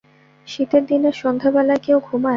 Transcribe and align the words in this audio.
শীতের 0.47 0.83
দিনের 0.85 1.15
সন্ধ্যাবেলায় 1.21 1.81
কেউ 1.85 1.97
ঘুমায়? 1.99 2.29